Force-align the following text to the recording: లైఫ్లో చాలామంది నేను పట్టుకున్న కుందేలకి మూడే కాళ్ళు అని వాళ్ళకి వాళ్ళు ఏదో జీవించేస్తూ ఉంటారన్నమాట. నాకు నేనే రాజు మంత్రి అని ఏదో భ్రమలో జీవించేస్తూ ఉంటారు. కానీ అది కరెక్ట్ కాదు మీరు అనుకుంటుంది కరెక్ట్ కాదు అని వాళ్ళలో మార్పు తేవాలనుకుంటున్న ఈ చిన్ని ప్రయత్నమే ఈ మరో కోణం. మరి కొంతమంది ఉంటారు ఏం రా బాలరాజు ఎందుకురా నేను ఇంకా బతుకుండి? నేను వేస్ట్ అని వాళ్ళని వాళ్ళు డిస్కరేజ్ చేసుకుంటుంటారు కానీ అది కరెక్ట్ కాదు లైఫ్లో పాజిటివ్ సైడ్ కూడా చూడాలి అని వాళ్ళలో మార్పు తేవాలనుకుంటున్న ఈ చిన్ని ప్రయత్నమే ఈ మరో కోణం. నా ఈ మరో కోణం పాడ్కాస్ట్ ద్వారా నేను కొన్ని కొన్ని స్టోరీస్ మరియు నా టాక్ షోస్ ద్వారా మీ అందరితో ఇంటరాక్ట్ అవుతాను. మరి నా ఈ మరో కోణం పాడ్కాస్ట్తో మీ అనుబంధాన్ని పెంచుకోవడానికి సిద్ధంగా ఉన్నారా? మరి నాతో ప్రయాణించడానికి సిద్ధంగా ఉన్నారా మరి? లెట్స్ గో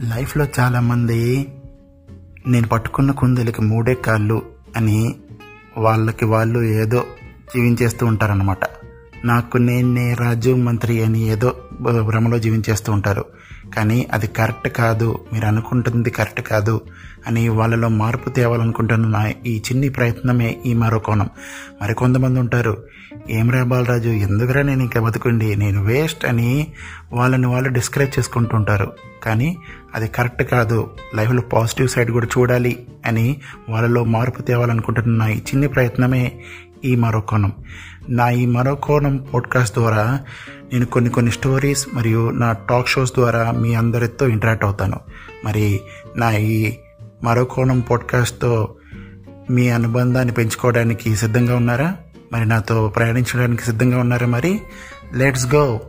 లైఫ్లో 0.00 0.46
చాలామంది 0.60 1.48
నేను 2.48 2.68
పట్టుకున్న 2.68 3.10
కుందేలకి 3.10 3.62
మూడే 3.62 3.94
కాళ్ళు 3.94 4.42
అని 4.76 5.14
వాళ్ళకి 5.78 6.24
వాళ్ళు 6.24 6.62
ఏదో 6.62 7.04
జీవించేస్తూ 7.54 8.06
ఉంటారన్నమాట. 8.06 8.58
నాకు 9.24 9.58
నేనే 9.58 10.14
రాజు 10.14 10.50
మంత్రి 10.50 11.04
అని 11.04 11.28
ఏదో 11.28 11.54
భ్రమలో 11.80 12.38
జీవించేస్తూ 12.38 12.92
ఉంటారు. 12.92 13.24
కానీ 13.76 14.06
అది 14.12 14.26
కరెక్ట్ 14.26 14.68
కాదు 14.68 15.18
మీరు 15.32 15.46
అనుకుంటుంది 15.46 16.10
కరెక్ట్ 16.10 16.42
కాదు 16.42 16.80
అని 17.26 17.48
వాళ్ళలో 17.48 17.88
మార్పు 17.88 18.30
తేవాలనుకుంటున్న 18.30 19.32
ఈ 19.46 19.58
చిన్ని 19.58 19.88
ప్రయత్నమే 19.88 20.56
ఈ 20.66 20.74
మరో 20.74 20.98
కోణం. 20.98 21.30
మరి 21.82 21.94
కొంతమంది 21.94 22.40
ఉంటారు 22.40 22.76
ఏం 23.30 23.50
రా 23.50 23.62
బాలరాజు 23.62 24.08
ఎందుకురా 24.08 24.62
నేను 24.62 24.82
ఇంకా 24.82 25.00
బతుకుండి? 25.00 25.56
నేను 25.56 25.84
వేస్ట్ 25.84 26.24
అని 26.24 26.66
వాళ్ళని 27.12 27.46
వాళ్ళు 27.46 27.68
డిస్కరేజ్ 27.68 28.18
చేసుకుంటుంటారు 28.18 28.92
కానీ 29.22 29.56
అది 29.94 30.08
కరెక్ట్ 30.08 30.42
కాదు 30.42 30.90
లైఫ్లో 31.14 31.42
పాజిటివ్ 31.42 31.88
సైడ్ 31.88 32.10
కూడా 32.10 32.26
చూడాలి 32.26 32.86
అని 33.06 33.40
వాళ్ళలో 33.68 34.04
మార్పు 34.04 34.42
తేవాలనుకుంటున్న 34.42 35.22
ఈ 35.22 35.36
చిన్ని 35.36 35.68
ప్రయత్నమే 35.68 36.40
ఈ 36.84 36.96
మరో 36.96 37.20
కోణం. 37.20 37.52
నా 38.08 38.30
ఈ 38.30 38.46
మరో 38.46 38.74
కోణం 38.74 39.26
పాడ్కాస్ట్ 39.34 39.78
ద్వారా 39.78 40.20
నేను 40.72 40.86
కొన్ని 40.86 41.10
కొన్ని 41.10 41.32
స్టోరీస్ 41.32 41.86
మరియు 41.94 42.30
నా 42.30 42.52
టాక్ 42.52 42.88
షోస్ 42.88 43.12
ద్వారా 43.12 43.50
మీ 43.50 43.74
అందరితో 43.74 44.28
ఇంటరాక్ట్ 44.28 44.64
అవుతాను. 44.64 45.00
మరి 45.44 45.80
నా 46.16 46.30
ఈ 46.30 46.72
మరో 47.24 47.44
కోణం 47.44 47.80
పాడ్కాస్ట్తో 47.80 48.74
మీ 49.50 49.68
అనుబంధాన్ని 49.68 50.34
పెంచుకోవడానికి 50.34 51.16
సిద్ధంగా 51.16 51.56
ఉన్నారా? 51.56 51.96
మరి 52.32 52.46
నాతో 52.46 52.88
ప్రయాణించడానికి 52.88 53.62
సిద్ధంగా 53.62 53.98
ఉన్నారా 53.98 54.26
మరి? 54.26 54.60
లెట్స్ 55.14 55.54
గో 55.54 55.80